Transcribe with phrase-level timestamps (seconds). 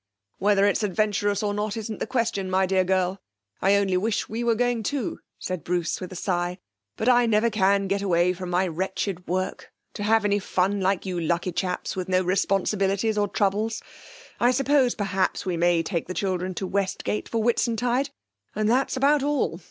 [0.39, 3.21] 'Whether it's adventurous or not isn't the question, my dear girl;
[3.61, 6.57] I only wish we were going too,' said Bruce, with a sigh;
[6.97, 11.05] 'but, I never can get away from my wretched work, to have any fun, like
[11.05, 13.83] you lucky chaps, with no responsibilities or troubles!
[14.39, 18.09] I suppose perhaps we may take the children to Westgate for Whitsuntide,
[18.55, 19.59] and that's about all.